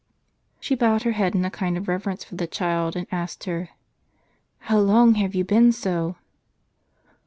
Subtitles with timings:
[0.59, 3.69] She bowed her head in a kind of reverence for the child, and asked her,"
[4.67, 6.15] How long have you been so?